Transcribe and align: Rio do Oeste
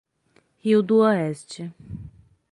Rio 0.63 0.81
do 0.81 0.95
Oeste 1.03 1.71